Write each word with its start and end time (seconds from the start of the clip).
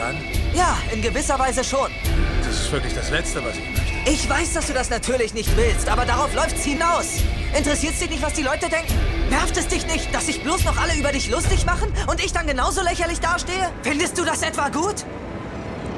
schaden? 0.00 0.18
Ja, 0.54 0.76
in 0.92 1.02
gewisser 1.02 1.38
Weise 1.38 1.62
schon. 1.62 1.90
Das 2.44 2.60
ist 2.60 2.72
wirklich 2.72 2.94
das 2.94 3.10
Letzte, 3.10 3.44
was 3.44 3.56
ich 3.56 3.64
möchte. 3.70 4.10
Ich 4.10 4.28
weiß, 4.28 4.54
dass 4.54 4.66
du 4.66 4.72
das 4.72 4.90
natürlich 4.90 5.34
nicht 5.34 5.54
willst, 5.56 5.88
aber 5.88 6.04
darauf 6.06 6.34
läuft's 6.34 6.64
hinaus. 6.64 7.18
Interessiert's 7.56 7.98
dich 7.98 8.10
nicht, 8.10 8.22
was 8.22 8.32
die 8.32 8.42
Leute 8.42 8.68
denken? 8.68 8.94
Nervt 9.28 9.56
es 9.56 9.68
dich 9.68 9.86
nicht, 9.86 10.12
dass 10.14 10.26
sich 10.26 10.42
bloß 10.42 10.64
noch 10.64 10.78
alle 10.78 10.94
über 10.96 11.12
dich 11.12 11.30
lustig 11.30 11.66
machen 11.66 11.92
und 12.08 12.24
ich 12.24 12.32
dann 12.32 12.46
genauso 12.46 12.82
lächerlich 12.82 13.20
dastehe? 13.20 13.70
Findest 13.82 14.18
du 14.18 14.24
das 14.24 14.42
etwa 14.42 14.68
gut? 14.68 15.04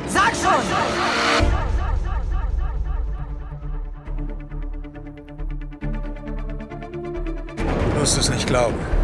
Sag 0.09 0.33
schon! 0.35 0.63
Du 7.95 7.99
musst 8.01 8.19
es 8.19 8.29
nicht 8.29 8.47
glauben. 8.47 9.02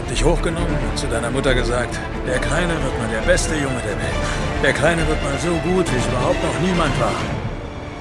Ich 0.00 0.06
habe 0.06 0.14
dich 0.14 0.24
hochgenommen 0.24 0.78
und 0.90 0.98
zu 0.98 1.06
deiner 1.08 1.30
Mutter 1.30 1.54
gesagt, 1.54 1.98
der 2.26 2.38
Kleine 2.38 2.72
wird 2.72 2.98
mal 2.98 3.08
der 3.12 3.20
beste 3.20 3.54
Junge 3.54 3.80
der 3.84 3.98
Welt. 3.98 4.16
Der 4.62 4.72
Kleine 4.72 5.06
wird 5.06 5.22
mal 5.22 5.36
so 5.38 5.50
gut, 5.68 5.92
wie 5.92 5.96
es 5.98 6.06
überhaupt 6.06 6.42
noch 6.42 6.58
niemand 6.62 6.98
war. 6.98 7.12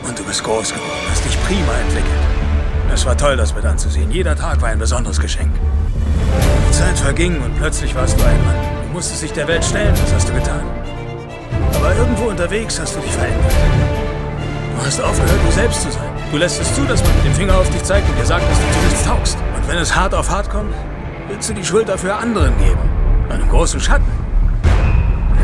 Und 0.08 0.18
du 0.18 0.24
bist 0.24 0.42
groß 0.42 0.70
geworden, 0.70 1.02
hast 1.10 1.26
dich 1.26 1.38
prima 1.44 1.74
entwickelt. 1.82 2.24
Es 2.94 3.06
war 3.06 3.18
toll, 3.18 3.36
das 3.36 3.54
mit 3.54 3.66
anzusehen. 3.66 4.10
Jeder 4.12 4.34
Tag 4.34 4.62
war 4.62 4.70
ein 4.70 4.80
besonderes 4.80 5.20
Geschenk. 5.20 5.52
Die 6.70 6.72
Zeit 6.72 6.98
verging 6.98 7.42
und 7.42 7.58
plötzlich 7.58 7.94
warst 7.94 8.18
du 8.18 8.24
ein 8.24 8.46
Mann. 8.46 8.56
Du 8.88 8.94
musstest 8.94 9.22
dich 9.22 9.34
der 9.34 9.50
Welt 9.50 9.66
stellen, 9.66 9.94
das 9.94 10.14
hast 10.14 10.30
du 10.30 10.34
getan. 10.34 10.64
Aber 11.76 11.94
irgendwo 11.96 12.30
unterwegs 12.30 12.80
hast 12.80 12.96
du 12.96 13.02
dich 13.02 13.12
verändert. 13.12 13.54
Du 14.78 14.86
hast 14.86 15.02
aufgehört, 15.02 15.40
du 15.46 15.52
selbst 15.52 15.82
zu 15.82 15.92
sein. 15.92 16.10
Du 16.32 16.38
lässt 16.38 16.62
es 16.62 16.74
zu, 16.74 16.82
dass 16.86 17.04
man 17.04 17.14
mit 17.18 17.26
dem 17.26 17.34
Finger 17.34 17.58
auf 17.58 17.70
dich 17.70 17.84
zeigt 17.84 18.08
und 18.08 18.18
dir 18.18 18.26
sagt, 18.26 18.50
dass 18.50 18.58
du 18.58 18.80
zu 18.80 18.86
nichts 18.88 19.04
taugst. 19.04 19.38
Und 19.58 19.68
wenn 19.68 19.78
es 19.80 19.94
hart 19.94 20.14
auf 20.14 20.30
hart 20.30 20.50
kommt, 20.50 20.74
willst 21.30 21.50
du 21.50 21.54
die 21.54 21.64
Schuld 21.64 21.88
dafür 21.88 22.18
anderen 22.18 22.58
geben. 22.58 22.80
Einem 23.30 23.48
großen 23.50 23.80
Schatten. 23.80 24.12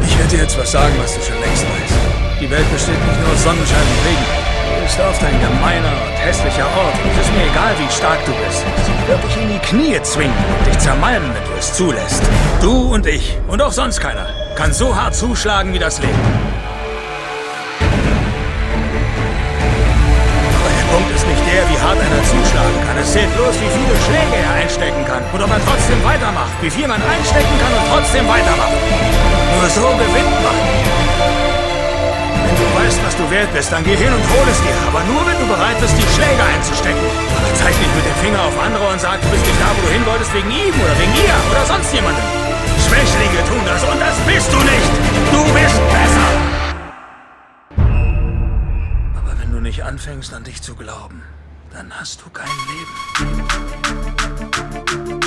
Ich 0.02 0.18
werde 0.18 0.30
dir 0.30 0.44
jetzt 0.44 0.58
was 0.58 0.72
sagen, 0.72 0.94
was 1.02 1.16
du 1.16 1.22
schon 1.22 1.40
längst 1.40 1.64
weißt. 1.64 2.42
Die 2.42 2.50
Welt 2.50 2.72
besteht 2.74 3.00
nicht 3.08 3.22
nur 3.22 3.32
aus 3.32 3.44
Sonnenschein 3.44 3.82
und 3.82 4.06
Regen. 4.06 4.26
Du 4.76 4.84
bist 4.84 5.00
oft 5.00 5.24
ein 5.24 5.40
gemeiner 5.40 5.88
und 5.88 6.26
hässlicher 6.26 6.66
Ort. 6.66 6.96
Es 7.12 7.28
ist 7.28 7.34
mir 7.34 7.46
egal, 7.46 7.74
wie 7.80 7.92
stark 7.92 8.20
du 8.26 8.32
bist. 8.46 8.64
Sie 8.86 9.08
wird 9.08 9.24
dich 9.24 9.38
in 9.42 9.50
die 9.50 9.60
Knie 9.60 10.02
zwingen 10.02 10.36
und 10.60 10.68
dich 10.68 10.78
zermalmen, 10.80 11.30
wenn 11.34 11.44
du 11.44 11.58
es 11.58 11.74
zulässt. 11.74 12.24
Du 12.62 12.94
und 12.94 13.06
ich 13.06 13.38
und 13.48 13.62
auch 13.62 13.72
sonst 13.72 14.00
keiner 14.00 14.28
kann 14.56 14.74
so 14.74 14.96
hart 14.96 15.16
zuschlagen 15.16 15.74
wie 15.74 15.80
das 15.80 16.00
Leben. 16.00 16.45
Zählt 23.16 23.32
bloß, 23.32 23.56
wie 23.64 23.72
viele 23.72 23.96
Schläge 24.04 24.36
er 24.44 24.52
einstecken 24.60 25.04
kann. 25.08 25.24
Und 25.32 25.40
ob 25.40 25.48
er 25.48 25.62
trotzdem 25.64 26.04
weitermacht. 26.04 26.52
Wie 26.60 26.70
viel 26.70 26.84
man 26.86 27.00
einstecken 27.00 27.56
kann 27.64 27.72
und 27.72 27.86
trotzdem 27.88 28.28
weitermacht. 28.28 28.76
Nur 29.56 29.68
so 29.72 29.88
gewinnt 29.96 30.38
man. 30.44 30.58
Wenn 32.44 32.56
du 32.60 32.68
weißt, 32.76 33.00
was 33.08 33.16
du 33.16 33.24
wert 33.32 33.52
bist, 33.56 33.72
dann 33.72 33.84
geh 33.88 33.96
hin 33.96 34.12
und 34.12 34.26
hol 34.36 34.48
es 34.52 34.60
dir. 34.60 34.76
Aber 34.92 35.00
nur, 35.08 35.24
wenn 35.24 35.40
du 35.40 35.48
bereit 35.48 35.80
bist, 35.80 35.96
die 35.96 36.10
Schläge 36.12 36.44
einzustecken. 36.44 37.08
Zeig 37.56 37.74
nicht 37.80 37.96
mit 37.96 38.04
dem 38.04 38.18
Finger 38.20 38.42
auf 38.44 38.56
andere 38.60 38.86
und 38.92 39.00
sag, 39.00 39.22
du 39.24 39.30
bist 39.32 39.48
nicht 39.48 39.60
da, 39.64 39.72
wo 39.72 39.80
du 39.88 39.92
hin 39.96 40.06
wolltest, 40.06 40.34
wegen 40.36 40.52
ihm 40.52 40.76
oder 40.76 40.96
wegen 41.00 41.16
ihr 41.16 41.38
oder 41.52 41.64
sonst 41.72 41.96
jemandem. 41.96 42.26
Schwächlinge 42.84 43.42
tun 43.48 43.64
das 43.64 43.82
und 43.88 44.00
das 44.00 44.16
bist 44.28 44.52
du 44.52 44.60
nicht. 44.60 44.92
Du 45.32 45.42
bist 45.56 45.80
besser. 45.96 46.30
Aber 49.16 49.34
wenn 49.40 49.52
du 49.56 49.60
nicht 49.64 49.84
anfängst, 49.88 50.34
an 50.34 50.44
dich 50.44 50.62
zu 50.62 50.76
glauben, 50.76 51.24
dann 51.76 51.92
hast 52.00 52.22
du 52.22 52.30
kein 52.30 52.48
Leben. 54.96 55.25